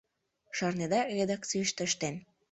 Шарнеда, 0.57 0.99
редакцийыште 1.17 1.81
ыштен. 1.87 2.15